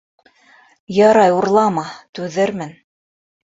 [0.99, 1.87] Ярай, урлама,
[2.21, 2.77] түҙермен.